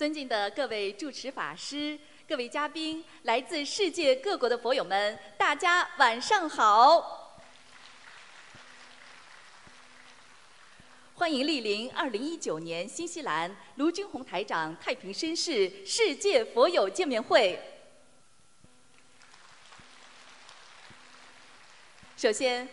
[0.00, 7.38] 尊敬的各位主持法师、各位嘉宾、来自世界各国的佛友们，大家晚上好！
[11.16, 17.60] 欢迎莅临二零一九年新西兰卢军宏台长太平绅士世界佛友见面会。
[22.16, 22.66] 首先，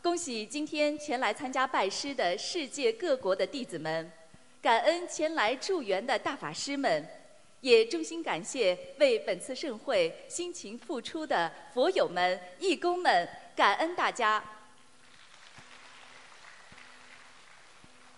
[0.00, 4.10] 恭喜今天前来参加拜师的世界各国的弟子们。
[4.62, 7.04] 感恩前来助缘的大法师们，
[7.62, 14.40] 也衷心感谢为本次盛会辛勤付出的佛友们、义工们，感恩大家。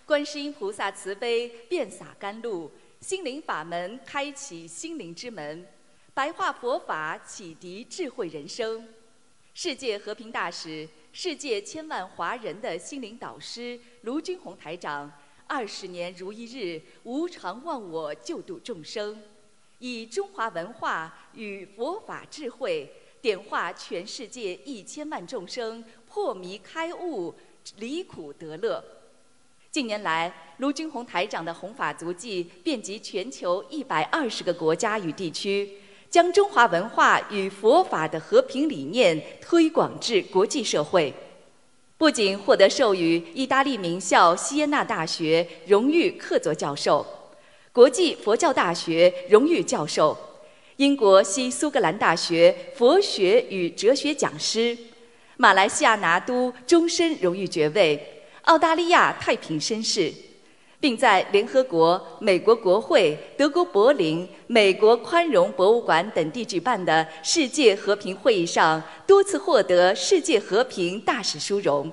[0.04, 5.66] 观世音菩萨慈悲，遍洒甘露，心灵法门开启心灵之门，
[6.12, 8.86] 白话佛法启迪智慧人生。
[9.54, 15.10] 世界和平大使，世界千万华人的心灵导师卢军宏台长。
[15.56, 19.16] 二十年如一日，无常忘我，救度众生，
[19.78, 22.90] 以中华文化与佛法智慧，
[23.22, 27.32] 点化全世界一千万众生，破迷开悟，
[27.76, 28.82] 离苦得乐。
[29.70, 35.78] 近年来，卢军宏台长的弘法足迹遍及全球一百二十个国家与地区，
[36.10, 41.14] 将中华文化与佛法的和平理念推广至国际社会。
[42.04, 47.06] 不仅获得授予意大利名校锡耶纳大学荣誉客座教授、
[47.72, 50.14] 国际佛教大学荣誉教授、
[50.76, 54.76] 英国西苏格兰大学佛学与哲学讲师、
[55.38, 60.12] 马来西亚拿督终身荣誉爵位、澳大利亚太平绅士，
[60.84, 71.90] 并在联合国、美国国会、德国柏林、美国宽容博物馆等地举办的世界和平会议上多次获得世界和平大使殊荣。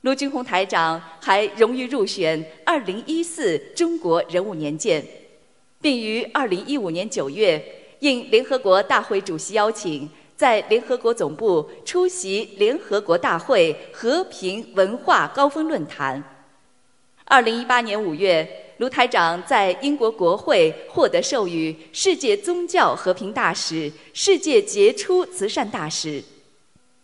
[0.00, 5.04] 卢军宏台长还荣誉入选2014中国人物年鉴，
[5.82, 7.62] 并于2015年9月
[7.98, 16.29] 应联合国大会主席邀请，在联合国总部出席联合国大会和平文化高峰论坛。
[17.30, 18.44] 二零一八年五月，
[18.78, 26.20] 卢台长在英国国会获得授予世界宗教和平大使、世界杰出慈善大使。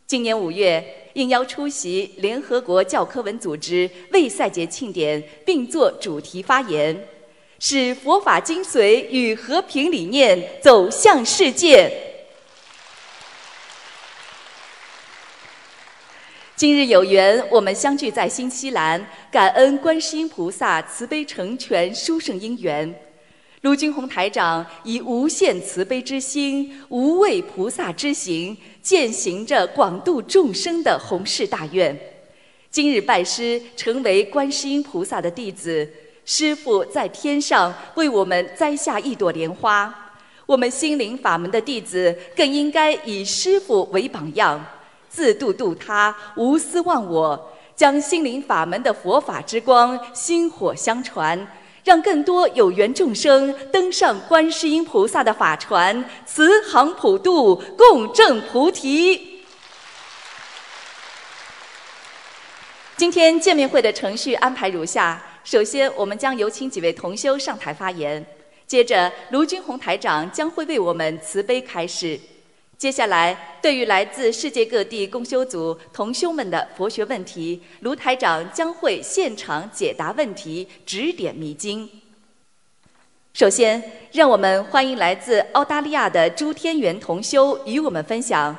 [0.04, 7.06] 今年五月，应邀出席联合国教科文组织为赛节庆典，并作主题发言，
[7.60, 11.88] 使佛法精髓与和平理念走向世界。
[16.56, 22.98] 今日有缘，我们相聚在新西兰，感恩观世音菩萨慈悲成全殊胜因缘。
[23.60, 31.94] 卢军宏台长以无限慈悲之心、无畏菩萨之行，践行着广度众生的宏誓大愿。
[32.70, 35.86] 今日拜师，成为观世音菩萨的弟子，
[36.24, 39.94] 师父在天上为我们栽下一朵莲花。
[40.46, 44.64] 我们心灵法门的弟子，更应该以师父为榜样。
[45.16, 51.50] 自度度他，无私忘我，将心灵法门的佛法之光薪火相传，
[51.82, 59.40] 让更多有缘众生登上观世音菩萨的法船，慈航普渡，共证菩提。
[62.98, 68.22] 今天见面会的程序安排如下：首先，我们将有请几位同修上台发言；
[68.66, 72.20] 接着，卢军宏台长将会为我们慈悲开示。
[72.78, 81.88] 接下来，对于来自世界各地共修组同修们的佛学问题，卢台长将会现场解答问题，指点迷津。
[83.32, 83.82] 首先，
[84.12, 88.54] 让我们欢迎来自澳大利亚的朱天元同修与我们分享：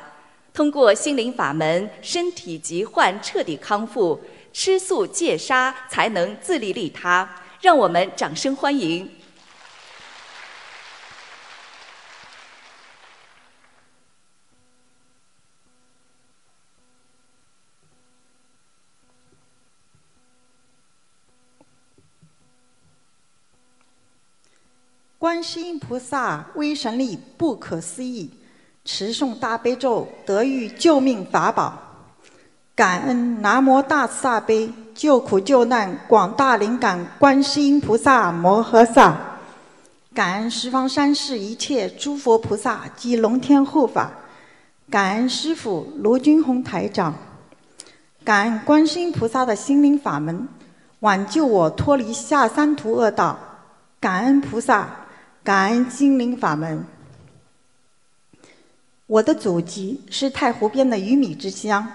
[0.52, 4.20] 通过心灵法门，身体疾患彻底康复，
[4.52, 7.28] 吃素戒杀才能自利利他。
[7.60, 9.08] 让我们掌声欢迎。
[25.28, 28.30] 观世音菩萨威神力不可思议，
[28.82, 31.78] 持诵大悲咒得遇救命法宝。
[32.74, 39.18] 感恩南无大慈大悲救苦救难广大灵感观世音菩萨摩诃萨。
[40.14, 44.10] 感恩十方三世一切诸佛菩萨及龙天护法。
[44.88, 47.14] 感恩师父卢军宏台长。
[48.24, 50.48] 感恩观世音菩萨的心灵法门，
[51.00, 53.38] 挽救我脱离下三途恶道。
[54.00, 54.97] 感恩菩萨。
[55.48, 56.84] 感恩心灵法门。
[59.06, 61.90] 我的祖籍是太湖边的鱼米之乡，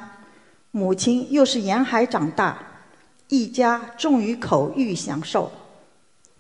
[0.72, 2.58] 母亲又是沿海长大，
[3.28, 5.52] 一家重于口欲享受。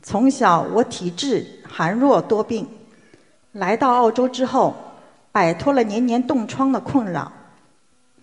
[0.01, 2.67] 从小我体质寒弱多病。
[3.51, 4.75] 来到澳洲之后，
[5.31, 7.31] 摆脱了年年冻疮的困扰，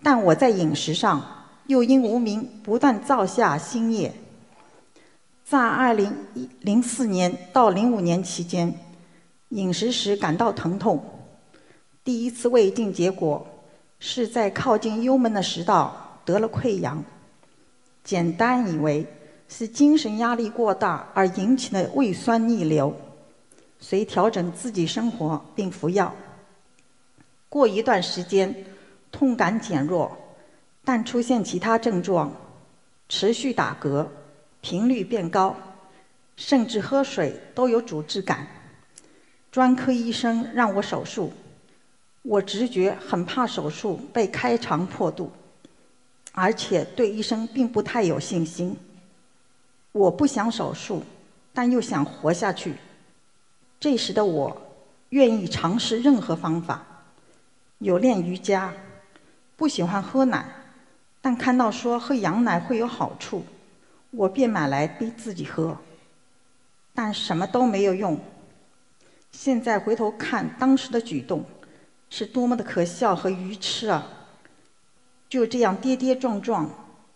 [0.03, 4.13] 但我在饮食上又因无名不断造下新业。
[5.51, 8.73] 在二零一零四年到零五年期间，
[9.49, 11.03] 饮食时感到疼痛，
[12.05, 13.45] 第一次胃镜结果
[13.99, 17.03] 是在靠近幽门的食道得了溃疡，
[18.01, 19.05] 简单以为
[19.49, 22.95] 是精神压力过大而引起的胃酸逆流。
[23.77, 26.15] 随调整自己生活并服药，
[27.49, 28.55] 过一段时间，
[29.11, 30.17] 痛感减弱，
[30.85, 32.31] 但出现其他症状，
[33.09, 34.07] 持续打嗝，
[34.61, 35.55] 频率变高，
[36.37, 38.47] 甚至喝水都有阻滞感。
[39.51, 41.33] 专科医生让我手术，
[42.21, 45.31] 我直觉很怕手术被开肠破肚，
[46.31, 48.77] 而且对医生并不太有信心。
[49.91, 51.03] 我不想手术，
[51.53, 52.75] 但又想活下去。
[53.79, 54.61] 这时的我，
[55.09, 56.85] 愿意尝试任何方法，
[57.79, 58.71] 有练瑜伽，
[59.57, 60.45] 不喜欢喝奶，
[61.19, 63.43] 但看到说喝羊奶会有好处，
[64.11, 65.77] 我便买来逼自己喝，
[66.93, 68.19] 但什么都没有用。
[69.31, 71.43] 现在回头看当时的举动，
[72.09, 74.07] 是多么的可笑和愚痴啊！
[75.27, 76.69] 就这样跌跌撞撞，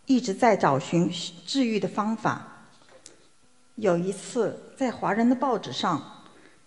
[0.06, 1.10] 一直在找寻
[1.46, 2.66] 治愈的方法。
[3.76, 6.12] 有一次在华人的报纸上。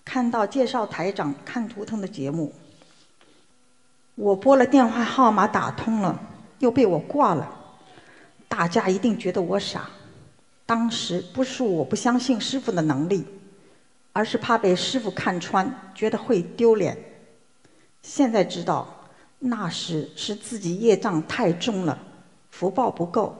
[0.05, 2.51] 看到介绍台长看图腾的节目，
[4.15, 6.19] 我拨了电话号码打通了，
[6.61, 7.47] 又被我挂了。
[8.49, 9.91] 大家一定觉得我傻。
[10.69, 13.25] 当时不是我不相信师傅的能力，
[14.13, 16.95] 而是怕被师傅看穿，觉得会丢脸。
[18.03, 18.87] 现在知道，
[19.39, 21.99] 那时是自己业障太重了，
[22.51, 23.35] 福报不够，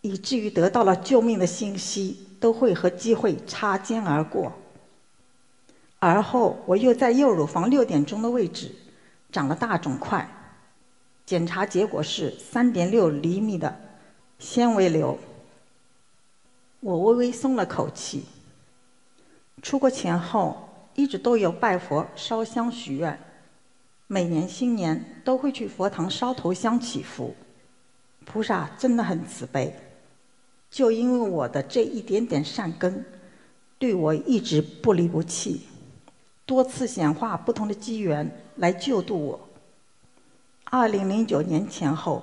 [0.00, 4.50] 以至于得到了救命的信息，都会和机会擦肩而过。
[5.98, 8.74] 而后，我又在右乳房六点钟的位置
[9.30, 10.26] 长了大肿块，
[11.26, 13.78] 检查结果是三点六厘米的
[14.38, 15.18] 纤维瘤。
[16.86, 18.26] 我微微松了口气。
[19.60, 20.56] 出国前后
[20.94, 23.18] 一直都有拜佛、烧香许愿，
[24.06, 27.34] 每年新年都会去佛堂烧头香祈福。
[28.24, 29.74] 菩萨真的很慈悲，
[30.70, 33.04] 就因为我的这一点点善根，
[33.80, 35.62] 对我一直不离不弃。
[36.44, 39.40] 多次显化不同的机缘来救度我。
[40.62, 42.22] 二零零九年前后，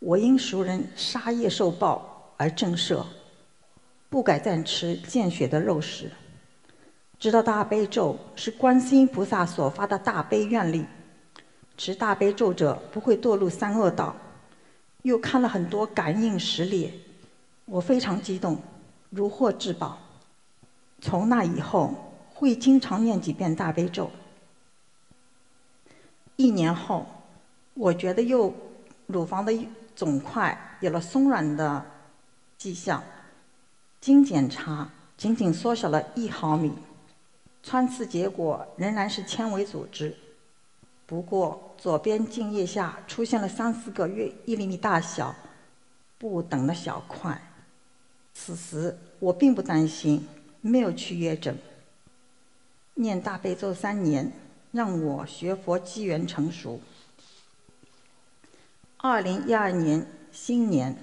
[0.00, 3.04] 我因熟人杀业受报而震慑，
[4.08, 6.10] 不敢再吃见血的肉食。
[7.18, 10.84] 知道大悲咒是观世音菩萨所发的大悲愿力，
[11.76, 14.14] 持大悲咒者不会堕入三恶道。
[15.02, 16.92] 又看了很多感应实例，
[17.64, 18.58] 我非常激动，
[19.10, 19.98] 如获至宝。
[21.00, 21.94] 从那以后。
[22.38, 24.10] 会经常念几遍大悲咒。
[26.36, 27.06] 一年后，
[27.72, 28.54] 我觉得右
[29.06, 29.50] 乳房的
[29.94, 31.82] 肿块有了松软的
[32.58, 33.02] 迹象，
[34.00, 36.72] 经检查仅仅缩小了一毫米，
[37.62, 40.16] 穿刺结果仍然是纤维组织，
[41.06, 45.34] 不过左边茎叶下出现了三四个约一厘米大小
[46.18, 47.40] 不等的小块。
[48.32, 50.26] 此时我并不担心，
[50.60, 51.56] 没有去约诊。
[52.94, 54.30] 念大悲咒三年，
[54.72, 56.80] 让我学佛机缘成熟。
[58.98, 60.96] 二零一二年新年，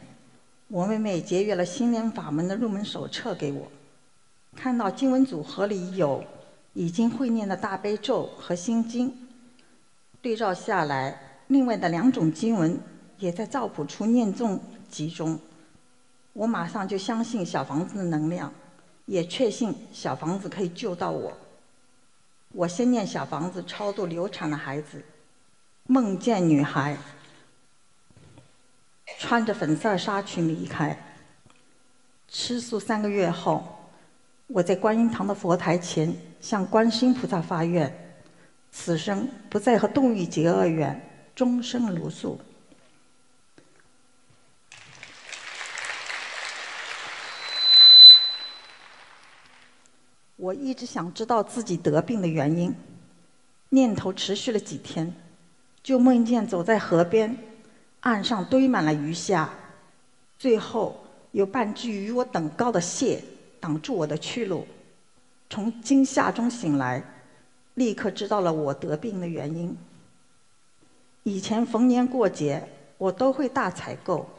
[0.74, 3.68] 我妹妹节约了心莲法门的入门手册给我，
[4.56, 6.24] 看到经文组合里有
[6.74, 9.16] 已经会念的大悲咒和心经，
[10.20, 12.80] 对照下来，另外的两种经文
[13.20, 15.40] 也在造谱处念诵集中，
[16.34, 18.52] 我马上就相信小房子的能量，
[19.06, 21.32] 也确信小房子可以救到我。
[22.52, 25.04] 我先念小房子超度流产的孩子，
[25.86, 26.98] 梦见女孩
[29.24, 30.96] 穿着粉色纱裙离开。
[32.28, 33.66] 吃素三个月后，
[34.48, 38.20] 我在观音堂的佛台前向观世音菩萨发愿：
[38.70, 42.38] 此生不再和动物结恶缘，终生如素。
[50.36, 52.76] 我一直想知道自己得病的原因，
[53.70, 55.16] 念头持续了几天，
[55.82, 57.38] 就梦见走在河边，
[58.04, 59.50] 岸上堆满了鱼虾，
[60.38, 63.22] 最后有半只与我等高的蟹
[63.60, 64.66] 挡住我的去路。
[65.50, 67.04] 从惊吓中醒来，
[67.74, 69.78] 立刻知道了我得病的原因。
[71.24, 72.68] 以前逢年过节，
[72.98, 74.30] 我都会大采购，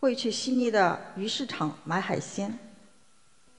[0.00, 2.58] 会去悉尼的鱼市场买海鲜。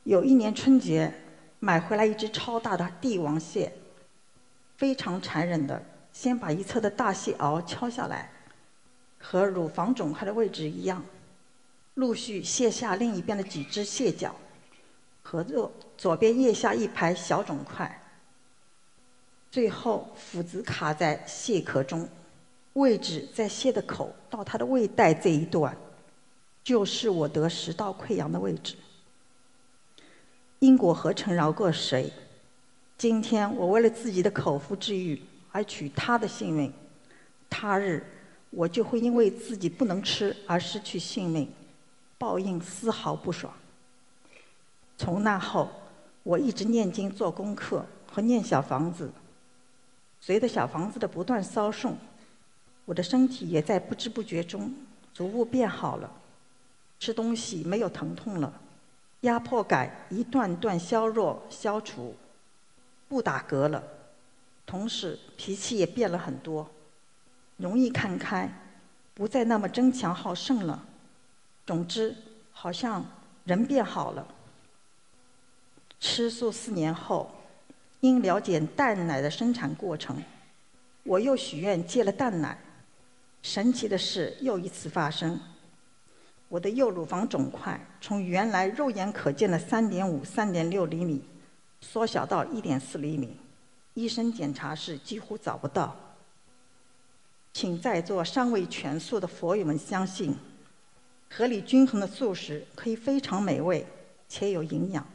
[0.04, 1.14] 有一年春节。
[1.58, 3.72] 买回来一只超大的帝王蟹，
[4.78, 5.82] 非常残忍的，
[6.14, 8.30] 先把一侧的大蟹螯敲下来，
[9.28, 11.04] 和乳房肿块的位置一样，
[11.96, 14.36] 陆续卸下另一边的几只蟹脚，
[15.24, 18.04] 和左左边腋下一排小肿块，
[19.50, 22.08] 最后斧子卡在蟹壳中，
[22.74, 25.76] 位置在蟹的口到它的胃袋这一段，
[26.64, 28.76] 就是我得食道溃疡的位置。
[30.60, 32.14] 因果何曾饶过谁？
[32.96, 35.20] 今天我为了自己的口腹之欲
[35.52, 36.72] 而取他的性命，
[37.50, 38.06] 他日
[38.56, 41.52] 我就会因为自己不能吃而失去性命，
[42.18, 43.54] 报应丝毫不爽。
[44.98, 45.70] 从那后，
[46.24, 49.12] 我一直念经做功课和念小房子，
[50.22, 51.98] 随着小房子的不断烧送，
[52.86, 54.74] 我的身体也在不知不觉中
[55.14, 56.10] 逐步变好了，
[56.98, 58.62] 吃东西没有疼痛了。
[59.22, 62.16] 压迫感一段段消弱、消除，
[63.10, 63.84] 不打嗝了，
[64.66, 66.70] 同时脾气也变了很多，
[67.58, 68.50] 容易看开，
[69.14, 70.86] 不再那么争强好胜了。
[71.66, 72.16] 总之，
[72.52, 73.06] 好像
[73.44, 74.28] 人变好了。
[76.00, 77.32] 吃素四年后，
[78.02, 80.22] 因了解蛋奶的生产过程，
[81.04, 82.58] 我又许愿戒了蛋奶。
[83.42, 85.40] 神奇的事又一次发生。
[86.48, 91.24] 我的右乳房肿块从原来肉眼可见的三点五、三点六厘米，
[91.82, 93.38] 缩小到一点四厘米，
[93.96, 95.96] 医生检查时几乎找不到。
[97.56, 100.36] 请在座尚未全素的佛友们相信，
[101.30, 103.88] 合理均衡的素食可以非常美味
[104.28, 105.08] 且有营养。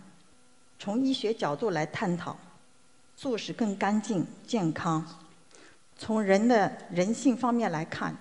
[0.79, 2.35] 从医学角度来探讨，
[3.15, 5.07] 素食更干净健康。
[5.99, 8.17] 从人的人性方面来看。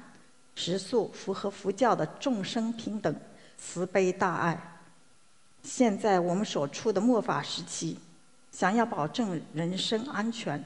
[0.53, 3.15] 食素符合佛教的众生平等、
[3.57, 4.81] 慈悲大爱。
[5.63, 7.97] 现在我们所处的末法时期，
[8.51, 10.61] 想要保证人身安全，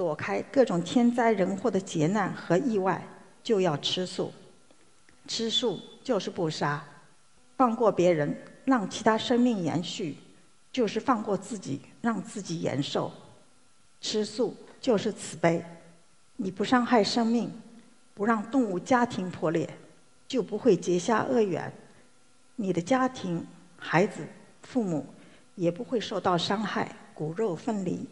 [0.00, 3.06] 躲开各种天灾人祸的劫难和意外，
[3.42, 4.32] 就要吃素。
[5.28, 6.82] 吃素就是不杀，
[7.58, 10.16] 放过别人，让其他生命延续，
[10.72, 13.12] 就是放过自己，让自己延寿。
[14.00, 15.62] 吃素就是慈悲，
[16.36, 17.52] 你不伤害生命。
[18.14, 19.68] 不让动物家庭破裂，
[20.26, 21.70] 就不会结下恶缘。
[22.56, 24.26] 你的家庭、孩子、
[24.62, 25.04] 父母
[25.56, 28.08] 也不会受到伤害，骨肉分离。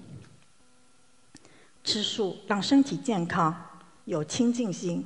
[1.88, 3.54] 吃素让身体健康，
[4.04, 5.02] 有清净心，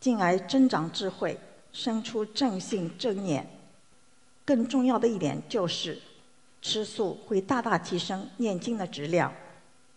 [0.00, 1.38] 进而增长智慧，
[1.70, 3.46] 生出正性正念。
[4.42, 6.00] 更重要的一点就是，
[6.62, 9.30] 吃素会大大提升念经的质量。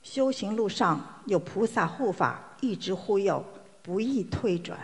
[0.03, 3.41] 修行路上有菩萨护法一直护佑。
[3.81, 4.77] 不易退转。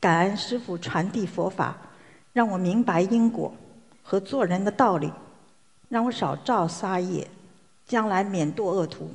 [0.00, 1.76] 感恩师父传递佛法，
[2.32, 3.54] 让我明白因果
[4.02, 5.12] 和做人的道理，
[5.88, 7.30] 让我少造杀业，
[7.86, 9.12] 将来免堕恶途。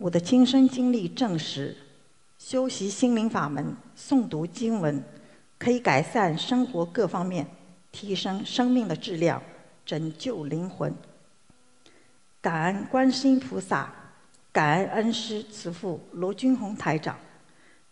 [0.00, 1.76] 我的亲身经历证实，
[2.38, 5.04] 修习心灵法门、诵读经文，
[5.58, 7.46] 可以改善生活各方面，
[7.92, 9.42] 提升生命的质量，
[9.84, 10.94] 拯救灵魂。
[12.40, 13.92] 感恩观世音菩萨，
[14.50, 17.14] 感恩恩师慈父罗君宏台长。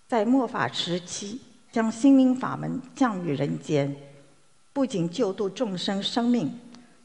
[0.07, 1.39] 在末法时期，
[1.71, 3.95] 将心灵法门降于人间，
[4.73, 6.59] 不仅救度众生生命，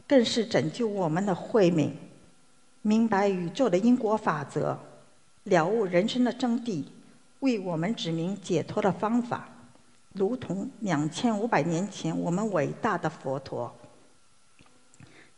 [0.08, 1.94] 更是拯救我们的慧命。
[2.82, 4.78] 明白宇宙的因果法则，
[5.44, 6.86] 了悟人生的真谛，
[7.40, 9.48] 为我们指明解脱的方法，
[10.14, 13.74] 如同两千五百年前我们伟大的佛陀。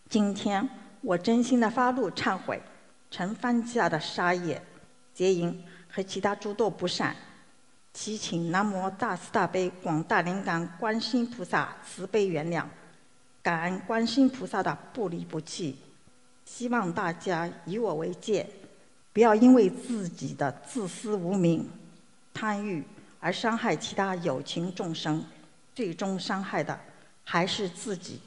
[0.07, 0.69] 今天，
[1.01, 2.61] 我真心的发怒忏悔，
[3.09, 4.61] 曾犯下的杀业、
[5.13, 7.15] 劫淫和其他诸多不善。
[7.91, 12.65] 祈请南无大慈大悲广大灵感观世音菩萨慈悲原谅，
[13.41, 15.77] 感恩观世音菩萨的不离不弃。
[16.43, 18.47] 希望大家以我为戒，
[19.15, 21.69] 不要因为自己的自私无名、
[22.33, 22.83] 贪欲
[23.21, 25.23] 而伤害其他有情众生，
[25.73, 26.77] 最终伤害的
[27.23, 28.19] 还是自己。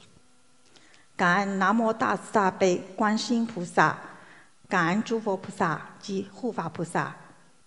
[1.15, 3.95] 感恩南无大慈大悲观世音菩萨，
[4.67, 7.15] 感恩诸佛菩萨及护法菩萨。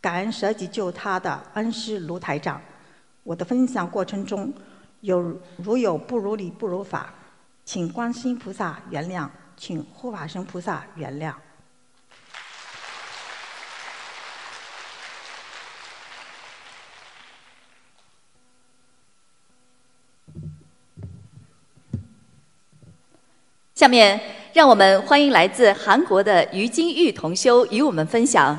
[0.01, 2.61] 感恩舍己救他的恩师卢台长，
[3.23, 4.53] 我的分享过程中
[5.01, 5.21] 有
[5.59, 7.15] 如有不如理不如法，
[7.65, 11.33] 请观世音菩萨原谅，请护法神菩萨原谅。
[23.83, 24.21] 下面
[24.53, 28.57] 让我们欢迎来自韩国的于金玉同修与我们分享。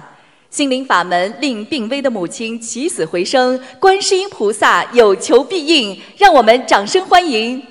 [0.49, 7.65] 心灵法门令病危的母亲起死回生，观世音菩萨有求必应，让我们掌声欢迎。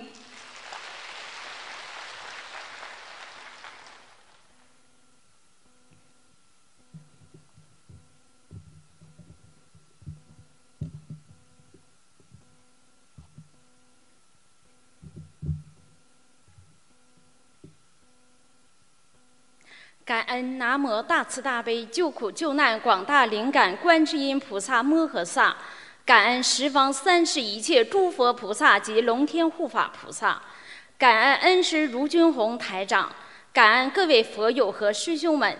[20.04, 25.56] 感恩南无大慈大悲救苦救难广大灵感观世音菩萨摩诃萨，
[26.04, 30.42] 感恩十方三世一切诸佛菩萨及龙天护法菩萨，
[30.98, 33.14] 感恩恩师卢军宏台长，
[33.52, 35.56] 感恩各位佛友和师兄们。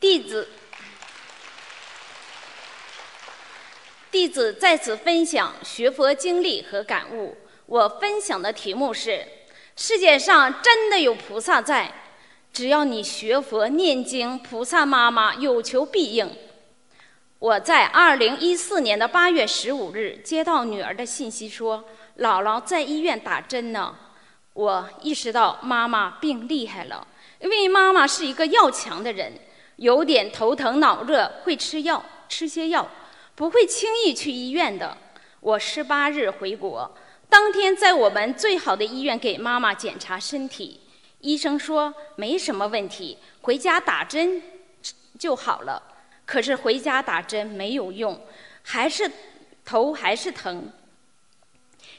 [0.00, 0.48] 弟子，
[4.10, 7.36] 弟子在此分享学佛经历和感悟。
[7.66, 9.24] 我分享的题目是：
[9.76, 12.01] 世界上真的有菩萨在，
[12.52, 16.30] 只要你学佛念经，菩萨妈妈有求必应。
[17.38, 21.82] 我在二零一四年的八月十五日接到女儿的信息，说
[22.18, 23.96] 姥姥在医院打针呢。
[24.52, 27.06] 我意识到妈妈病厉害了，
[27.40, 29.32] 因为妈妈是一个要强的人。
[29.76, 32.86] 有点头疼脑热会吃药，吃些药，
[33.34, 34.96] 不会轻易去医院的。
[35.40, 36.94] 我十八日回国，
[37.30, 40.81] 当天在我们最好的医院给妈妈检查身体，
[41.22, 44.42] 医生说没什么问题，回家打针
[45.18, 45.82] 就好了。
[46.26, 48.20] 可是回家打针没有用，
[48.62, 49.10] 还是
[49.64, 50.70] 头还是疼。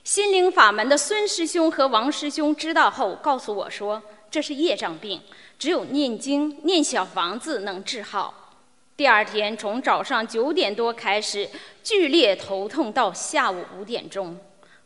[0.03, 5.21] 心灵法门的孙师兄和王师兄知道后告诉我说，这是业障病。
[5.57, 8.57] 只有念经、念小房子能治好。
[8.97, 11.49] 第二天从早上九点多开始
[11.81, 14.37] 剧烈头痛，到下午五点钟，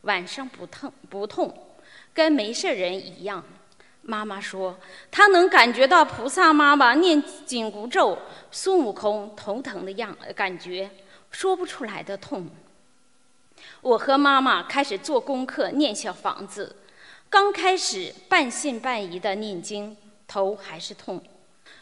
[0.01, 1.73] 晚上不痛不痛，
[2.13, 3.43] 跟没事人一样。
[4.07, 4.79] 妈妈说，
[5.11, 8.17] 她能感觉到菩萨妈妈念紧箍咒、
[8.49, 10.89] 孙悟空头疼的样感觉，
[11.29, 12.49] 说不出来的痛。
[13.81, 16.77] 我和妈妈开始做功课，念小房子，
[17.29, 19.95] 刚开始半信半疑的念经。
[20.25, 21.21] 头还是痛，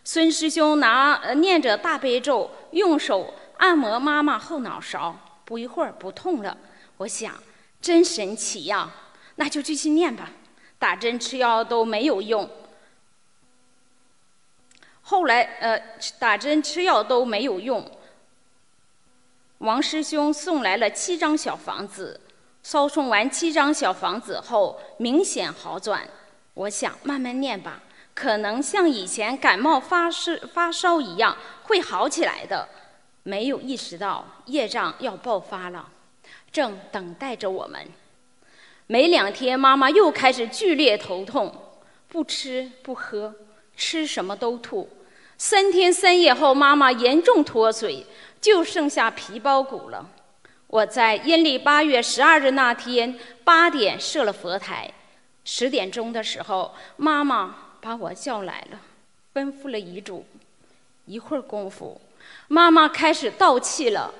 [0.03, 6.55] 孙师兄拿念着大悲咒，用手按摩妈妈后脑勺，不一会儿不痛了。
[6.97, 7.33] 我想，
[7.81, 8.91] 真神奇呀！
[9.37, 10.29] 那就继续念吧。
[10.85, 12.47] 打针吃药都没有用，
[15.01, 15.81] 后来呃，
[16.19, 17.83] 打针吃药都没有用。
[19.57, 22.21] 王师兄送来了七张小房子，
[22.61, 26.07] 烧送完七张小房子后，明显好转。
[26.53, 27.81] 我想慢慢念吧。
[28.13, 32.69] 可能像以前感冒发烧发烧一样会好起来的，
[33.23, 35.89] 没有意识到业障要爆发了，
[36.51, 37.89] 正等待着我们。
[38.87, 41.53] 没两天，妈妈又开始剧烈头痛，
[42.07, 43.33] 不吃不喝，
[43.75, 44.89] 吃什么都吐。
[45.37, 48.05] 三天三夜后，妈妈严重脱水，
[48.39, 50.09] 就剩下皮包骨了。
[50.67, 54.93] 我在阴历八月十二日那天八点设了佛台，
[55.43, 57.55] 十点钟的时候，妈妈。
[57.85, 58.79] 把我叫来了，
[59.31, 60.25] 吩咐了遗嘱。
[61.05, 62.01] 一会儿功夫，
[62.47, 64.11] 妈妈开始倒气了，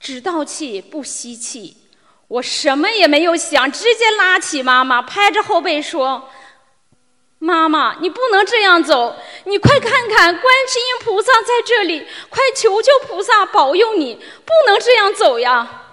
[0.00, 1.76] 只倒气不吸气。
[2.28, 6.28] 我什么也没有想，直接拉起妈妈，拍着后背说
[7.38, 15.84] ：“妈妈，你不能这样走，你快看看，观世音菩萨在这里，快求求菩萨保佑你，不能这样走呀！”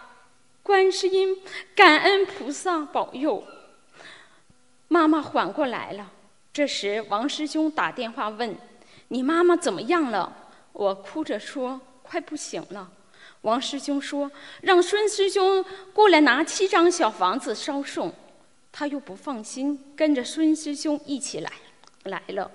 [0.64, 1.42] 观世音，
[1.76, 3.44] 感恩菩萨保佑，
[4.88, 6.10] 妈妈缓过来了。
[6.52, 8.58] 这时，王师兄打电话问
[9.10, 10.34] ：“你妈妈怎么样了？”
[10.74, 12.90] 我哭着说：“快不行了。”
[13.44, 14.30] 王师兄说
[14.62, 18.14] ：“让孙师兄过来拿七张小房子烧送。”
[18.72, 21.52] 他又不放心，跟着孙师兄一起来
[22.06, 22.50] 来了。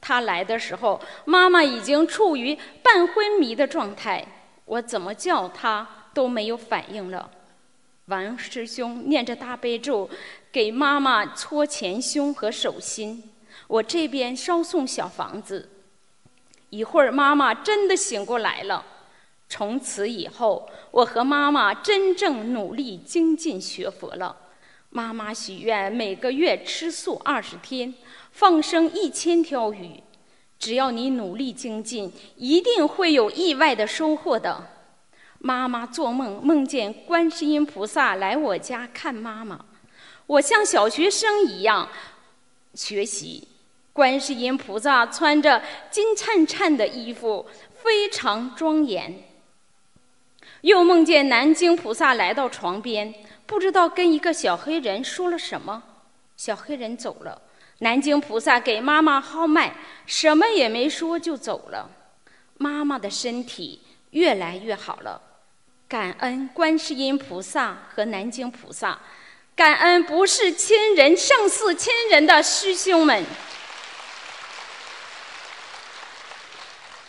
[0.00, 4.24] 他来的时候，妈妈已经处于半昏迷的状态，
[4.64, 7.30] 我怎么叫他都没有反应了。
[8.06, 10.08] 王师兄念着大悲咒，
[10.50, 13.30] 给妈妈搓前胸和手心。
[13.66, 15.68] 我这边烧送小房子，
[16.70, 18.86] 一会儿妈妈真的醒过来了。
[19.48, 24.36] 从此以后，我和妈妈真正努力精进学佛了。
[24.90, 27.94] 妈妈许愿每个月吃素二十天，
[28.30, 30.02] 放生一千条鱼。
[30.58, 34.66] 只要你努力精进，一定会有意外的收获的。
[35.38, 39.64] 妈妈做梦梦见观世音菩萨来我家看妈妈，
[40.26, 41.88] 我像小学生一样
[42.74, 43.46] 学习。
[43.92, 49.27] 观世音菩萨穿着金灿灿的衣服，非常庄严。
[50.62, 53.14] 又梦见南京菩萨来到床边，
[53.46, 55.82] 不知道跟一个小黑人说了什么，
[56.36, 57.42] 小黑人走了。
[57.78, 59.72] 南京菩萨给妈妈号脉，
[60.04, 61.88] 什么也没说就走了。
[62.56, 65.22] 妈妈的身体越来越好了，
[65.86, 68.98] 感恩观世音菩萨和南京菩萨，
[69.54, 73.24] 感恩不是亲人胜似亲人的师兄们。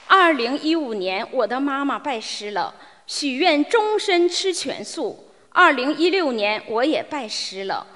[0.06, 2.76] 二零一五年，我的妈妈拜师了，
[3.10, 5.32] 许愿终身吃全素。
[5.50, 7.88] 二零一六年，我也拜师了，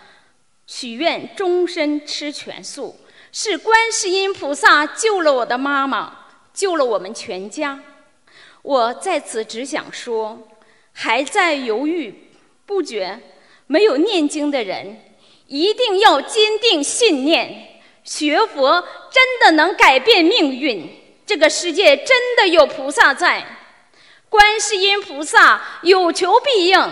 [0.66, 3.00] 许愿终身吃全素。
[3.32, 7.80] 是观世音菩萨救了我的妈妈，救了我们全家。
[8.64, 10.48] 我在此只想说，
[10.94, 12.32] 还在犹豫
[12.66, 13.20] 不决、
[13.68, 15.00] 没有念经的人，
[15.46, 20.90] 一定要坚定信念，学佛真的能改变命运。
[21.24, 23.46] 这个世界真的有菩萨在，
[24.34, 26.92] 观世音菩萨有求必应。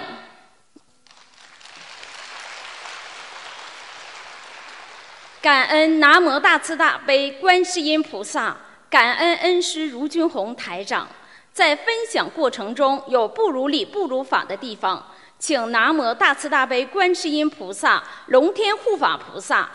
[5.42, 8.56] 感恩南无大慈大悲观世音菩萨，
[8.92, 11.08] 感恩恩师卢军宏台长。
[11.52, 19.68] 在分享过程中有不如理、不如法的地方，请南无大慈大悲观世音菩萨、龙天护法菩萨、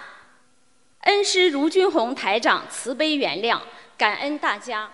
[1.00, 3.58] 恩师卢军宏台长慈悲原谅。
[3.98, 4.88] 感恩大家。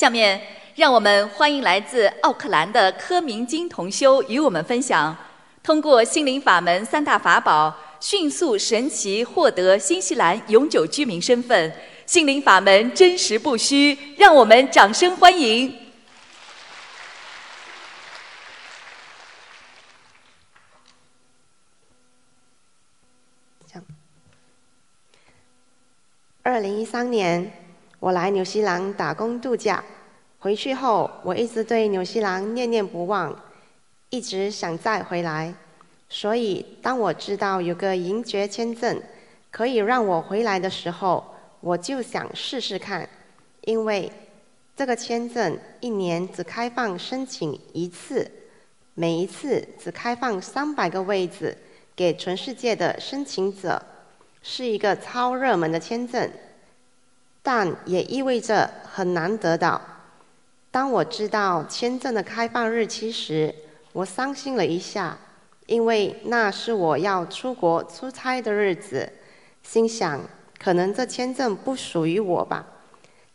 [0.00, 0.40] 下面，
[0.76, 5.14] 让我们欢迎来自奥克兰的柯明金同修与我们分享：
[5.62, 11.70] 通过心灵法门三大法宝，迅速神奇获得新西兰永久居民身份。
[12.06, 15.76] 心灵法门真实不虚，让我们掌声欢迎。
[26.42, 27.59] 二零一三年。
[28.00, 29.84] 我来纽西兰打工度假，
[30.38, 33.38] 回去后我一直对纽西兰念念不忘，
[34.08, 35.54] 一直想再回来。
[36.08, 39.00] 所以当我知道有个银爵签证
[39.50, 41.22] 可以让我回来的时候，
[41.60, 43.06] 我就想试试看。
[43.60, 44.10] 因为
[44.74, 48.28] 这个签证一年只开放申请一次，
[48.94, 51.54] 每一次只开放三百个位置
[51.94, 53.82] 给全世界的申请者，
[54.40, 56.30] 是一个超热门的签证。
[57.42, 59.80] 但也意味着很难得到。
[60.70, 63.54] 当我知道签证的开放日期时，
[63.92, 65.18] 我伤心了一下，
[65.66, 69.10] 因为那是我要出国出差的日子。
[69.62, 70.20] 心想，
[70.58, 72.66] 可能这签证不属于我吧。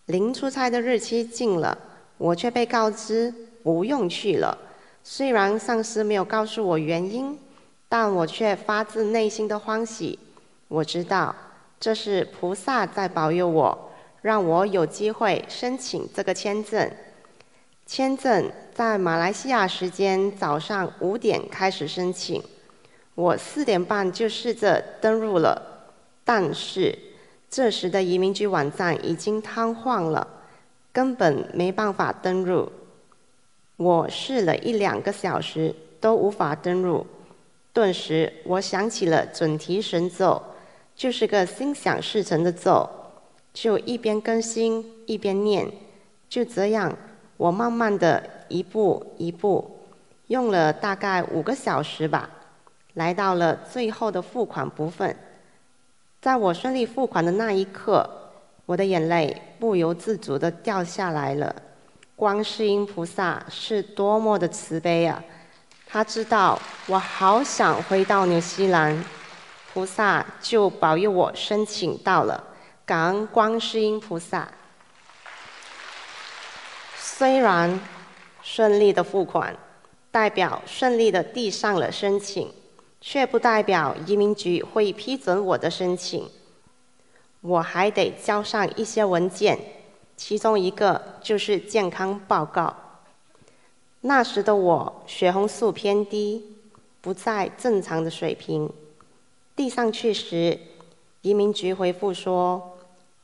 [0.05, 1.77] 临出差的日期近了，
[2.17, 4.57] 我却被告知不用去了。
[5.03, 7.37] 虽然上司没有告诉我原因，
[7.89, 10.17] 但我却发自内心的欢喜。
[10.67, 11.35] 我知道，
[11.79, 13.91] 这是菩萨在保佑我。
[14.25, 16.89] 让我有机会申请这个签证。
[17.85, 22.41] 签证在马来西亚时间早上五点开始申请，
[23.13, 25.61] 我四点半就试着登录了，
[26.23, 26.97] 但是
[27.51, 30.27] 这时的移民局网站已经瘫痪了，
[30.91, 32.71] 根本没办法登录。
[33.77, 37.05] 我试了一两个小时都无法登录，
[37.71, 40.41] 顿时我想起了准提神咒，
[40.95, 42.89] 就是个心想事成的咒。
[43.55, 45.71] 就一边更新一边念，
[46.27, 46.93] 就这样，
[47.37, 49.79] 我慢慢的一步一步，
[50.27, 52.29] 用了大概五个小时吧，
[52.95, 55.15] 来到了最后的付款部分。
[56.21, 58.09] 在我顺利付款的那一刻，
[58.65, 61.55] 我的眼泪不由自主的掉下来了。
[62.17, 65.23] 观世音菩萨是多么的慈悲啊！
[65.87, 69.01] 他知道我好想回到纽西兰，
[69.71, 72.43] 菩萨就保佑我申请到了。
[72.85, 74.47] 感恩观世音菩萨。
[76.95, 77.79] 虽然
[78.43, 79.57] 顺利的付款，
[80.11, 82.53] 代表顺利的递上了申请，
[83.01, 86.29] 却不代表移民局会批准我的申请。
[87.41, 89.57] 我还得交上一些文件，
[90.15, 92.75] 其中一个就是健康报告。
[94.01, 96.55] 那时的我血红素偏低，
[97.01, 98.71] 不在正常的水平。
[99.55, 100.59] 递上去时，
[101.21, 102.73] 移民局回复说。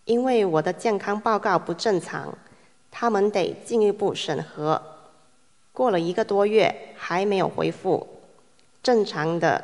[0.06, 2.34] 因为我的健康报告不正常，
[2.90, 4.82] 他们得进一步审核。
[5.72, 8.06] 过了一个多月还没有回复，
[8.84, 9.64] 正常的，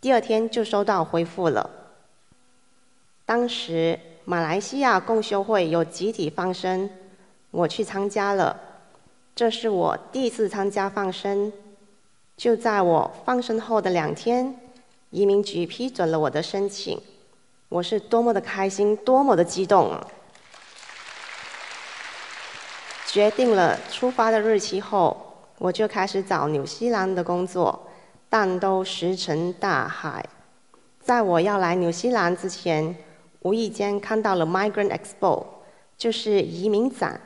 [0.00, 1.70] 第二天就收到回复了。
[3.24, 6.90] 当时马来西亚共修会有集体放生，
[7.50, 8.58] 我去参加了，
[9.34, 11.52] 这是我第一次参加放生。
[12.36, 14.58] 就在我放生后的两天，
[15.10, 17.00] 移民局批准了我的申请。
[17.70, 19.96] 我是多么的开心，多么的激动！
[23.06, 25.16] 决定了出发的日期后，
[25.56, 27.86] 我就开始找纽西兰的工作，
[28.28, 30.28] 但都石沉大海。
[31.00, 32.96] 在我要来纽西兰之前，
[33.42, 35.44] 无意间看到了 Migrant Expo，
[35.96, 37.20] 就是移民展。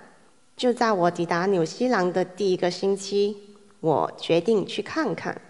[0.55, 5.41] 就在我抵达纽西兰的第一个星期，我决定去看看。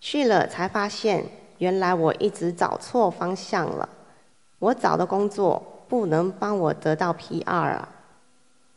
[0.00, 1.26] 去了才发现，
[1.58, 3.86] 原来我一直找错方向了。
[4.58, 7.88] 我找的工作不能帮我得到 PR 啊！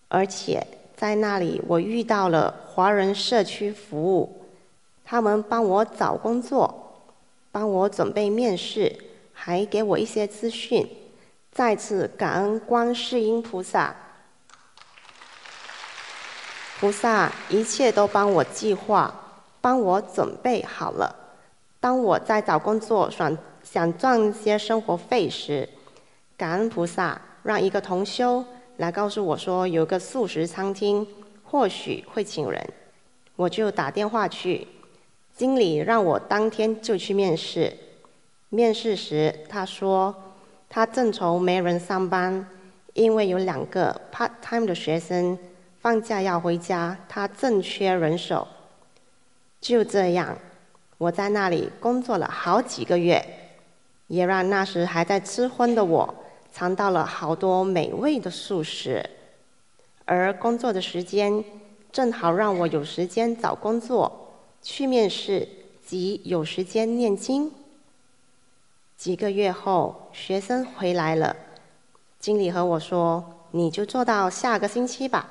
[0.07, 0.65] 而且
[0.95, 4.45] 在那里我遇到了华人社区服务，
[5.03, 7.01] 他们帮我找工作，
[7.51, 8.95] 帮我准备面试，
[9.33, 10.87] 还给我一些资讯。
[11.51, 13.93] 再次感恩观世音菩萨，
[16.79, 19.13] 菩萨一切都帮我计划，
[19.59, 21.13] 帮我准备好了。
[21.79, 23.37] 当我在找工作选
[23.71, 25.69] 想赚些生活费时，
[26.35, 28.43] 感恩菩萨让一个同修
[28.77, 31.07] 来告诉我说有个素食餐厅，
[31.45, 32.61] 或许会请人，
[33.37, 34.67] 我就打电话去，
[35.33, 37.73] 经理让我当天就去面试。
[38.49, 40.13] 面试时他说。
[40.73, 42.47] 他正愁没人上班，
[42.93, 45.37] 因为有两个 part time 的学生
[45.81, 48.47] 放假要回家，他正缺人手。
[49.59, 50.37] 就这样，
[50.97, 53.40] 我在那里工作了好几个月，
[54.11, 56.13] 也让那时还在吃荤的我
[56.53, 59.09] 尝到了好多美味的素食。
[60.03, 61.41] 而工作的时间
[61.93, 65.47] 正好让我有时间找工作、去面试
[65.85, 67.49] 及有时间念经。
[68.97, 71.33] 几个月后，学生回来了，
[72.19, 75.25] 经理和我说：“你就做到下个星期吧。”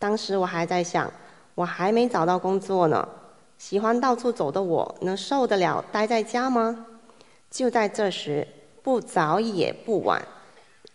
[0.00, 1.08] 当时我还在想，
[1.54, 3.08] 我还没找到工作呢，
[3.56, 6.86] 喜欢到处走的我能受得了待在家吗？
[7.50, 8.46] 就在这时，
[8.82, 10.24] 不早也不晚，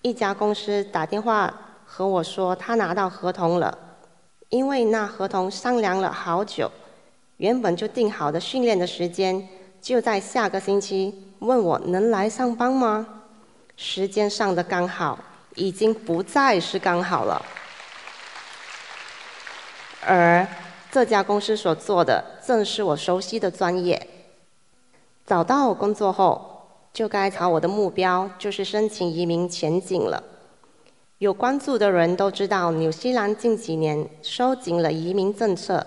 [0.02, 1.54] 一家公司打电话
[1.86, 3.78] 和我说，他拿到合同了，
[4.50, 6.72] 因为那合同商量了好久，
[7.38, 9.48] 原本就定好的训练的时间
[9.82, 11.34] 就在下个星期。
[11.40, 13.06] 问我能来上班吗？
[13.76, 15.20] 时间上的刚好
[15.56, 17.46] 已经不再是刚好了，
[20.06, 20.48] 而
[20.90, 24.15] 这家公司所做的正是我熟悉的专业。
[25.26, 30.24] 找到工作后，就该朝我的目标，就是申请移民前景了。
[31.18, 35.86] 有关注的人都知道，纽西兰近几年收紧了移民政策。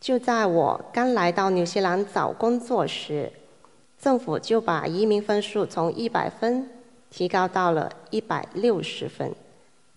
[0.00, 3.30] 就在我刚来到纽西兰找工作时，
[4.00, 6.70] 政府就把移民分数从一百分
[7.10, 9.34] 提高到了一百六十分，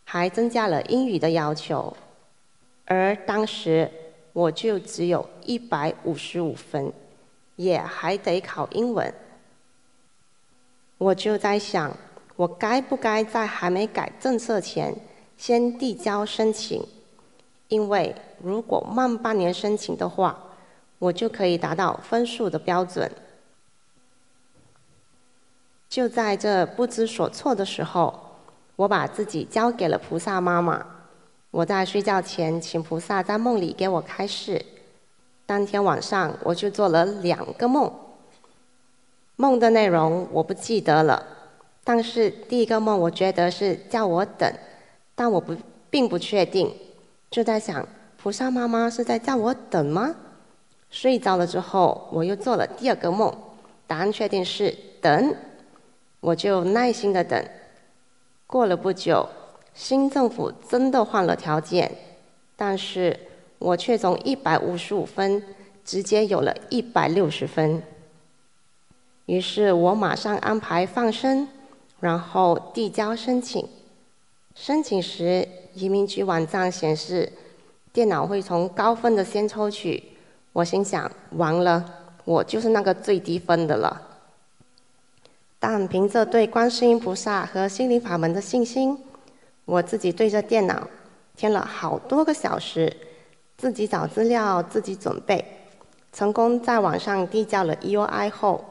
[0.04, 1.96] 还增加了英语的要求，
[2.84, 3.90] 而当时
[4.34, 6.92] 我就只有一百五十五分，
[7.56, 9.14] 也还得考英文。
[10.98, 11.96] 我就在想，
[12.36, 14.96] 我该不该在还没改政策前
[15.38, 16.86] 先递交申请？
[17.68, 20.38] 因为如果慢半年申请的话，
[21.00, 23.12] 我就可以达到分数的标准。
[25.90, 28.38] 就在这不知所措的时候，
[28.76, 30.86] 我把自己交给了菩萨妈妈。
[31.52, 34.66] 我在睡觉前请菩萨在梦里给我开示。
[35.46, 37.92] 当天晚上我就做了两个梦，
[39.36, 41.26] 梦的内容我不记得了，
[41.84, 44.52] 但是第一个梦我觉得是叫我等，
[45.16, 45.56] 但我不
[45.90, 46.74] 并不确定，
[47.30, 50.16] 就在想菩萨妈妈是在叫我等吗？
[50.90, 53.36] 睡着了之后，我又做了第二个梦，
[53.86, 55.36] 答案确定是等。
[56.20, 57.46] 我就耐心的等，
[58.48, 59.28] 过了不久，
[59.74, 61.92] 新政府真的换了条件，
[62.56, 63.20] 但是
[63.64, 65.42] 我却从一百五十五分
[65.86, 67.82] 直接有了一百六十分。
[69.26, 71.48] 于是我马上安排放生，
[72.02, 73.66] 然后递交申请。
[74.54, 77.32] 申请时，移民局网站显示
[77.94, 80.04] 电脑会从高分的先抽取，
[80.52, 81.86] 我心想完了，
[82.26, 84.10] 我就是那个最低分的了。
[85.58, 88.98] 但凭着对观世音菩萨和心灵法门的信心，
[89.64, 90.86] 我自己对着电脑
[91.38, 92.94] 填了好多个小时，
[93.64, 95.42] 自己找资料，自己准备，
[96.12, 98.62] 成功在网上递交了 EUI 后，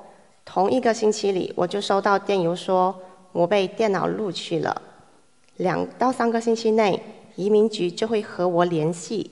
[0.44, 2.94] 同一个星期里我就收到电邮说
[3.32, 4.82] 我被电脑录取了。
[5.56, 7.02] 两到三个星期内，
[7.36, 9.30] 移民局就会和我联系。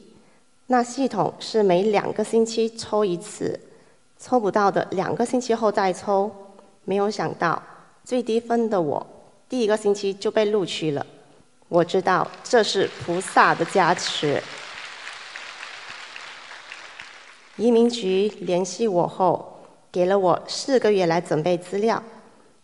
[0.69, 3.61] 那系统是每两个星期抽一次，
[4.19, 6.31] 抽不到的两个星期后再抽。
[6.87, 7.63] 没有想到，
[8.03, 9.07] 最低分的我，
[9.47, 11.05] 第一个星期就被录取了。
[11.69, 14.43] 我知道这是菩萨的加持。
[17.61, 19.47] 移民局联系我后，
[19.93, 22.03] 给了我四个月来准备资料。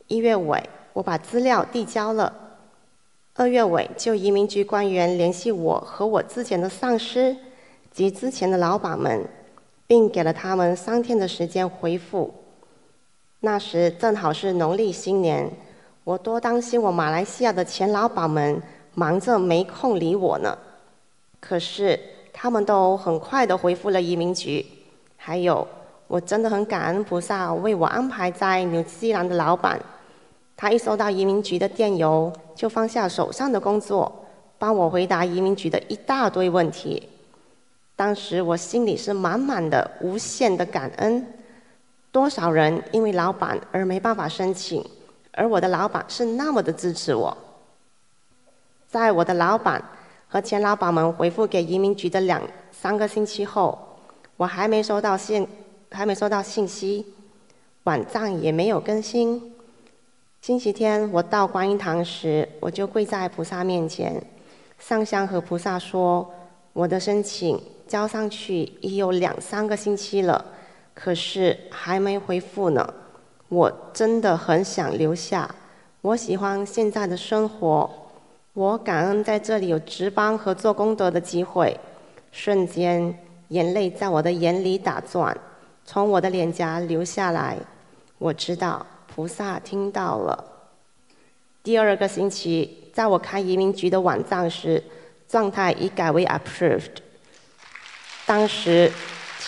[0.06, 2.32] 一月尾，我把资料递交了。
[3.34, 7.36] 二月尾，就移民局官员联系我和我之前的上司
[7.92, 9.22] 及之前的老板们，
[9.86, 12.32] 并给了他们三天的时间回复。
[13.40, 15.46] 那时正好是农历新年，
[16.04, 18.62] 我多担心我马来西亚的前老板们
[18.94, 20.56] 忙着没空理我呢。
[21.38, 22.00] 可是
[22.32, 24.64] 他们都很快的回复了移民局。
[25.26, 25.66] 还有，
[26.06, 29.76] 我真的很感恩菩萨为我安排在纽西兰的老板。
[30.56, 34.24] 他一收到移民局的电邮，就放下手上的工作，
[34.56, 37.08] 帮我回答移民局的一大堆问题。
[37.96, 41.26] 当时我心里是满满的、无限的感恩。
[42.12, 44.88] 多少人因为老板而没办法申请，
[45.32, 47.36] 而我的老板是那么的支持我。
[48.86, 49.82] 在我的老板
[50.28, 53.76] 和前老板们回复给移民局的两三个星期后，
[54.36, 55.46] 我还没收到信，
[55.90, 57.06] 还没收到信息，
[57.84, 59.54] 网站也没有更新。
[60.42, 64.22] 星期天我到观音堂时，我就跪在菩萨面前，
[64.78, 66.30] 上香和菩萨说
[66.74, 70.44] ：“我的申请交上去已有两三个星期了。”
[70.94, 72.94] 可是还没回复呢，
[73.48, 75.54] 我真的很想留下。
[76.00, 77.90] 我喜欢现在的生活，
[78.52, 81.78] 我感恩在这里有值班和做功德的机会。
[82.32, 83.18] 瞬间，
[83.48, 85.36] 眼泪在我的眼里打转，
[85.84, 87.56] 从我的脸颊流下来。
[88.18, 90.44] 我知道菩萨听到了。
[91.62, 94.82] 第二个星期，在我开移民局的网站时，
[95.28, 96.96] 状态已改为 approved。
[98.26, 98.90] 当时。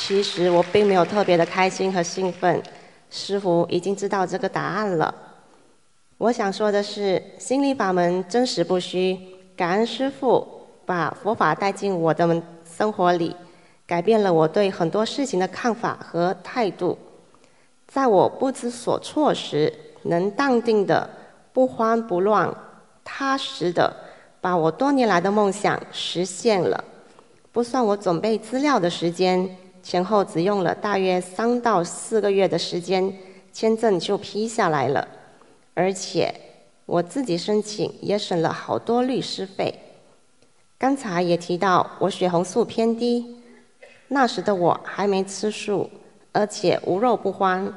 [0.00, 2.62] 其实我并没有特别的开心和兴奋，
[3.10, 5.12] 师傅已经知道这个答案了。
[6.18, 9.18] 我想说的是，心理法门真实不虚，
[9.56, 10.46] 感恩师傅
[10.86, 13.34] 把佛法带进我的生活里，
[13.88, 16.98] 改变了我对很多事情的看法和态度。
[17.86, 19.72] 在我不知所措时，
[20.02, 21.08] 能淡定的、
[21.54, 22.54] 不慌不乱、
[23.02, 23.90] 踏实的
[24.42, 26.84] 把我多年来的梦想实现了，
[27.50, 29.56] 不算我准备资料的时间。
[29.82, 33.10] 前后只用了大约三到四个月的时间，
[33.54, 35.08] 签证就批下来了，
[35.72, 36.34] 而且
[36.84, 39.74] 我自己申请也省了好多律师费。
[40.76, 43.37] 刚才也提到我血红素偏低，
[44.08, 45.90] 那时的我还没吃素，
[46.32, 47.72] 而且无肉不欢，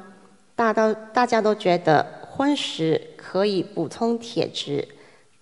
[0.56, 4.88] 大都大家都觉得荤食可以补充铁质，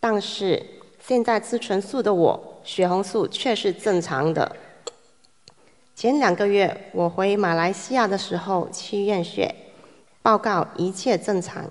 [0.01, 0.61] 但是
[1.01, 4.57] 现在吃纯素的我，血红素却是正常的。
[5.95, 9.55] 前两个月我回马来西亚的时候去验血，
[10.23, 11.71] 报告一切正常。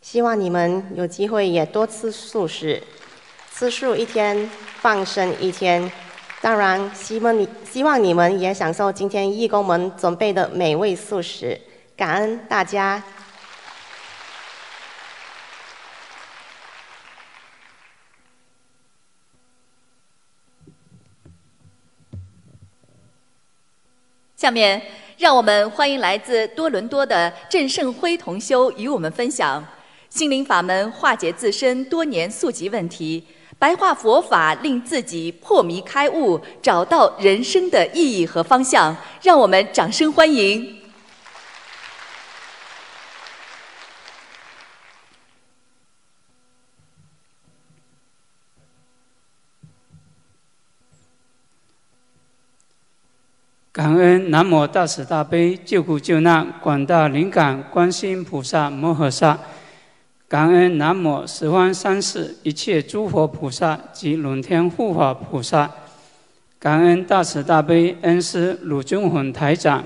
[0.00, 2.82] 希望你们有机会也多吃素食，
[3.52, 4.50] 吃素一天，
[4.80, 5.90] 放生一天。
[6.44, 11.58] 当然，希望你希望你们也享受今天义工们准备的美味素食。
[11.96, 13.02] 感恩大家。
[24.36, 24.82] 下面，
[25.16, 29.66] 让我们欢迎来自多伦多的郑胜辉同修与我们分享
[30.10, 33.26] 心灵法门化解自身多年宿疾问题，
[33.58, 38.96] 白话佛法令自己破迷开悟，找到人生的意义和方向。
[39.22, 40.80] 让我们掌声欢迎。
[53.72, 59.36] 感恩南无大慈大悲救苦救难广大灵感观世音菩萨摩诃萨，
[60.34, 65.70] 感恩南无十方三世一切诸佛菩萨及龙天护法菩萨，
[66.58, 69.84] 感恩大慈大悲恩师鲁俊宏台长，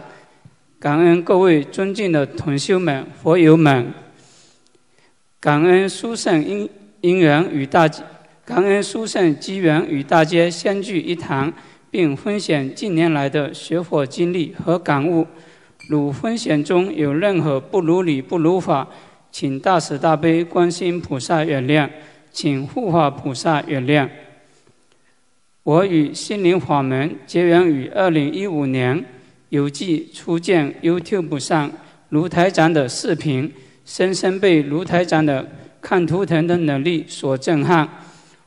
[0.80, 3.92] 感恩各位尊敬的同修们、佛友们，
[5.38, 6.66] 感恩殊胜因
[7.02, 7.86] 因缘与大，
[8.46, 11.52] 感恩殊胜机缘与大家相聚一堂。
[11.90, 15.26] 并分享近年来的学佛经历和感悟。
[15.90, 18.86] 如分享中有任何不如理、不如法，
[19.30, 21.88] 请大慈大悲观世音菩萨原谅，
[22.32, 24.08] 请护法菩萨原谅。
[25.62, 29.04] 我与心灵法门结缘于二零一五年，
[29.50, 31.70] 有记初见 YouTube 上
[32.10, 33.52] 卢台长的视频，
[33.84, 35.46] 深深被卢台长的
[35.80, 37.88] 看图腾的能力所震撼。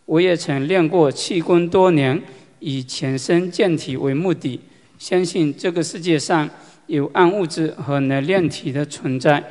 [0.06, 2.22] 我也曾练过气功多年。
[2.64, 4.62] 以全身健体为目的，
[5.00, 6.48] 相信这个世界上
[6.86, 9.44] 有暗物质和能量体的存在，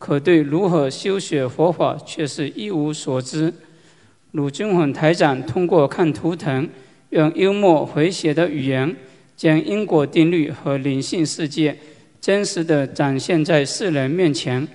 [0.00, 3.52] 可对如何修学佛法却是一无所知。
[4.32, 6.66] 鲁俊宏台长通过看图腾，
[7.10, 8.96] 用幽默诙谐的语言，
[9.36, 11.76] 将因果定律和灵性世界
[12.18, 14.66] 真实的展现在世人面前，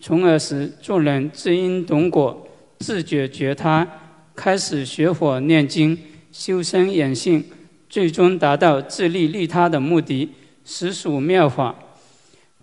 [0.00, 2.48] 从而使众人知因懂果，
[2.78, 3.86] 自觉觉他，
[4.34, 5.98] 开始学佛念经。
[6.32, 7.44] 修身养性，
[7.90, 10.30] 最终达到自利利他的目的，
[10.64, 11.74] 实属妙法，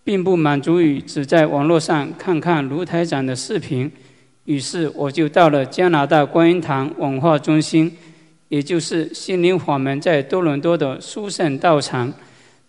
[0.09, 3.91] 并不满足于只在网络上看看卢台长的视频。
[4.45, 7.95] 于是我就到了加拿大观音堂文化中心，
[8.47, 12.11] 也就是心灵法门在多伦多的殊胜道场，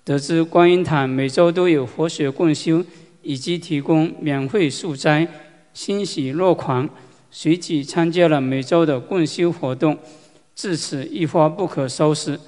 [0.05, 2.85] 得知观音堂每周都有佛学共修，
[3.23, 5.27] 以及提供免费素斋，
[5.73, 6.87] 欣喜若狂，
[7.31, 9.97] 随即参加了每周的共修活动。
[10.55, 12.39] 至此一发不可收拾。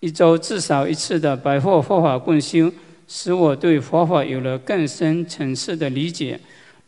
[0.00, 2.72] 一周至少一次的百货佛法共修，
[3.06, 6.40] 使我对佛法有了更深层次的理解，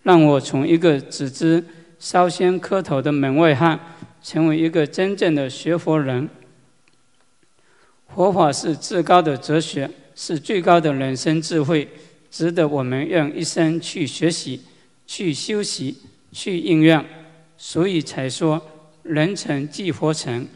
[0.02, 1.64] 让我从一个只知
[1.98, 3.78] 烧香磕头的门外汉，
[4.22, 6.28] 成为一个真正的学佛人。
[8.14, 11.88] 佛法是至高的哲学，是最高的人生智慧，
[12.30, 14.62] 值得我们用一生去学习、
[15.06, 15.96] 去修习、
[16.32, 17.04] 去应用。
[17.58, 18.60] 所以才说
[19.02, 20.46] 人成即佛成。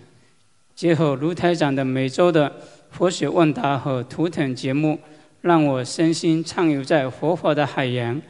[0.75, 2.51] 结合卢台长的每周的
[2.91, 4.99] 佛学问答和图腾节目，
[5.41, 8.21] 让我身心畅游在佛法的海洋。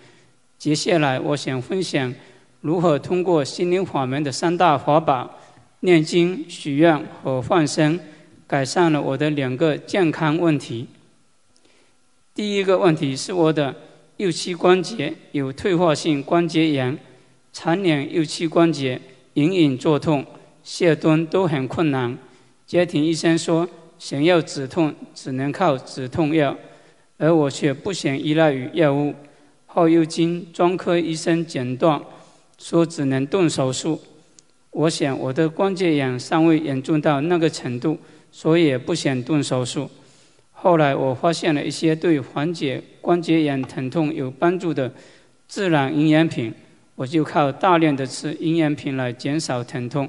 [0.59, 2.15] 接下来，我想分享
[2.61, 5.39] 如何通过心灵法门的三大法宝——
[5.81, 7.99] 念经、许愿和放生，
[8.47, 10.87] 改善了我的两个健康问题。
[12.35, 13.75] 第一个问题是我的
[14.19, 16.99] 右膝关节有退化性关节炎，
[17.53, 19.01] 常年右膝关节
[19.35, 20.25] 隐隐作痛，
[20.63, 22.17] 下蹲都很困难。
[22.67, 26.57] 家庭医生说，想要止痛只能靠止痛药，
[27.21, 29.15] 而我却不想依赖于药物。
[29.67, 32.03] 后又经专科医生诊断，
[32.59, 34.01] 说只能动手术。
[34.71, 37.97] 我想我的关节炎尚未严重到那个程度，
[38.33, 39.89] 所以也不想动手术。
[40.51, 44.93] 后来我发现了一些对缓解关节炎疼痛有帮助的
[45.47, 46.53] 自然营养品，
[46.97, 50.09] 我就靠大量的吃营养品来减少疼痛。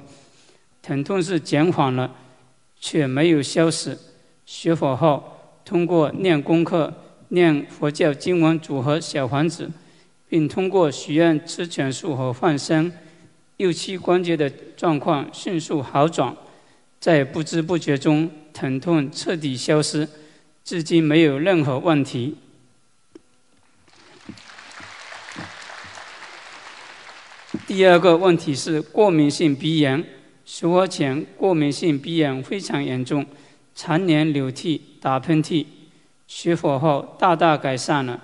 [0.81, 2.15] 疼痛是减缓了。
[2.83, 3.95] 却没有消失。
[4.43, 5.23] 学佛后，
[5.71, 6.93] 通过念功课、
[7.29, 9.71] 念佛教经文组合小房子，
[10.27, 12.91] 并通过许愿吃全素和放生，
[13.55, 16.35] 右膝关节的状况迅速好转，
[16.99, 20.05] 在不知不觉中疼痛彻底消失，
[20.65, 22.35] 至今没有任何问题。
[27.65, 30.03] 第二个问题是过敏性鼻炎。
[30.45, 33.25] 术后前过敏性鼻炎非常严重，
[33.73, 35.65] 常年流涕、打喷嚏。
[36.27, 38.21] 学火后大大改善了，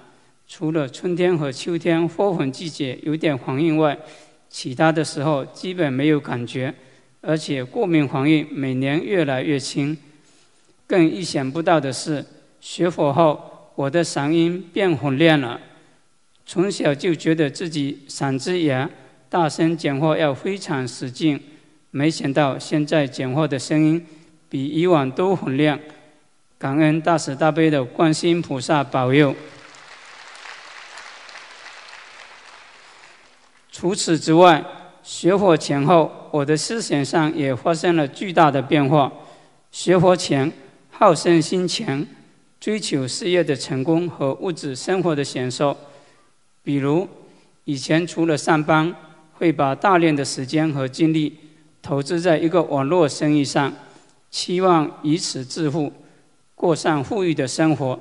[0.47, 3.97] 除了春天和秋天花粉季节有点反应外，
[4.49, 6.73] 其他的时候基本没有感觉，
[7.19, 9.97] 而且过敏反应每年越来越轻。
[10.87, 12.25] 更意想不到的是，
[12.61, 15.59] 学火后我的嗓音变洪亮了。
[16.45, 18.89] 从小就觉得自己嗓子哑，
[19.27, 21.37] 大声讲话要非常使劲。
[21.91, 24.05] 没想到现在讲话的声音
[24.49, 25.79] 比以往都很亮，
[26.57, 29.35] 感恩大慈大悲的观世音菩萨保佑。
[33.71, 34.63] 除此之外，
[35.03, 39.11] 学佛前后，我的思想上也发生了巨大的变化。
[39.71, 40.51] 学佛前，
[40.89, 42.05] 好胜心强，
[42.59, 45.77] 追求事业的成功和物质生活的享受，
[46.63, 47.07] 比如
[47.65, 48.95] 以前除了上班，
[49.33, 51.37] 会把大量的时间和精力。
[51.79, 53.71] 投资在一个网络生意上，
[54.30, 55.91] 期望以此致富，
[56.55, 57.99] 过上富裕的生活。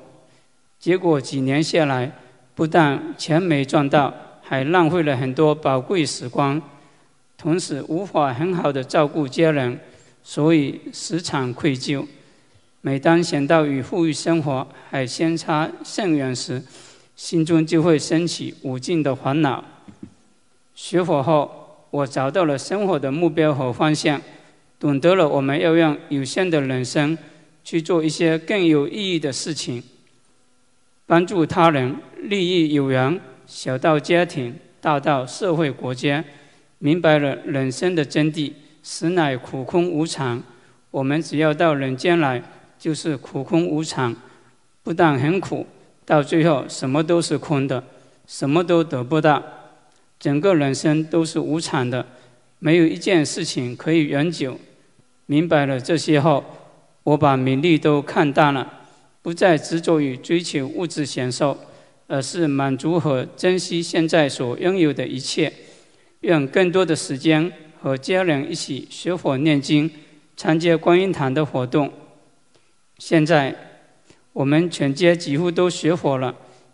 [0.79, 2.11] 结果几年下来，
[2.53, 6.61] 不但钱没赚到，还浪费了很多宝贵时光，
[7.37, 9.79] 同时无法很好的照顾家人，
[10.23, 12.05] 所以时常愧疚。
[12.81, 16.63] 每当想到与富裕生活还相差甚远时，
[17.15, 19.63] 心中就会升起无尽的烦恼。
[20.75, 21.63] 学佛后。
[21.89, 24.21] 我找到了生活的目标和方向，
[24.79, 27.17] 懂得了我们要用有限的人生
[27.63, 29.81] 去做一些更有意义的事情，
[31.05, 36.23] 帮助他人，利益有缘，小到家庭，大到社会国家，
[36.77, 38.53] 明白了人生的真谛，
[38.83, 40.43] 实乃苦空无常。
[40.91, 42.41] 我们只要到人间来，
[42.77, 44.15] 就是苦空无常，
[44.83, 45.65] 不但很苦，
[46.05, 47.83] 到最后什么都是空的，
[48.27, 49.43] 什么都得不到。
[50.19, 52.05] 整个人生都是无常的，
[52.59, 54.57] 没有一件事情可以永久。
[55.27, 56.43] 明白了这些后，
[57.03, 58.73] 我把名利都看淡了，
[59.21, 61.57] 不再执着于追求物质享受，
[62.07, 65.53] 而是满足和珍惜现在所拥有的一切，
[66.21, 67.51] 用更多的时间
[67.81, 69.91] 和家人一起学佛念经，
[70.35, 71.91] 参加观音堂的活动。
[72.97, 73.53] 现在，
[74.31, 76.33] 我们全家几乎都学佛了，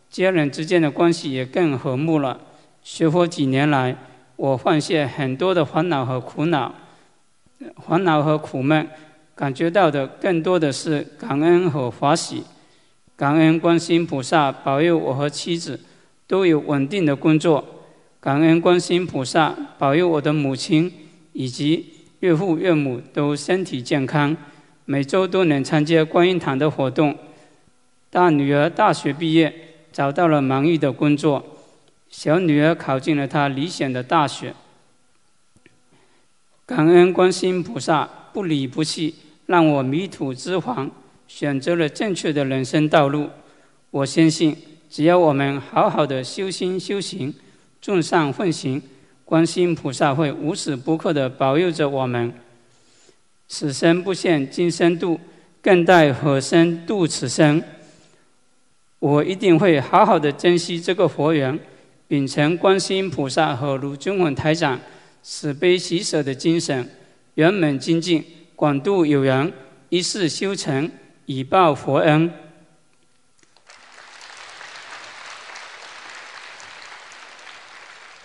[0.10, 2.40] 家人之间的关系也更和睦了。
[2.84, 3.96] 学佛几年来，
[4.36, 6.76] 我放下很多的烦恼和苦恼，
[7.88, 8.88] 烦恼和苦闷，
[9.36, 12.44] 感觉到的更多的是感恩和欢喜。
[13.16, 15.80] 感恩观世音菩萨保佑我和妻子
[16.28, 17.64] 都有稳定的工作，
[18.20, 20.92] 感恩观世音菩萨保佑我的母亲
[21.32, 21.86] 以及
[22.22, 24.36] 岳父岳母都身体健康，
[24.86, 27.16] 每周都能参加观音堂的活动。
[28.10, 29.54] 大女儿大学毕业，
[29.92, 31.44] 找到了满意的工作。
[32.10, 34.54] 小女儿考进了她理想的大学。
[36.76, 39.14] 感恩观世音菩萨不离不弃，
[39.46, 40.90] 让我迷途知返，
[41.28, 43.30] 选择了正确的人生道路。
[43.92, 44.58] 我相信，
[44.90, 47.32] 只要我们好好的修心修行，
[47.80, 48.82] 众善奉行，
[49.24, 52.34] 观世音菩萨会无时不刻的保佑着我们。
[53.48, 55.20] 此生不现，今生度，
[55.62, 57.62] 更待何生度此生？
[58.98, 61.60] 我一定会好好的珍惜这个佛缘，
[62.08, 64.80] 秉承观世音菩萨和卢军宏台长
[65.24, 66.90] 慈悲喜舍的精神，
[67.36, 68.24] 圆满精进，
[68.58, 69.52] 广度有缘，
[69.88, 70.92] 一世修成，
[71.26, 72.30] 以报佛恩。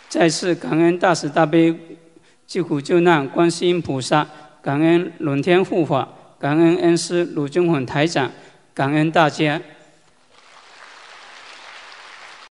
[0.09, 1.73] 再次感恩大慈大悲
[2.47, 4.29] 救苦救难观世音菩萨，
[4.61, 6.09] 感恩龙天护法，
[6.41, 8.33] 感恩恩师卢军宏台长，
[8.75, 9.63] 感恩大家。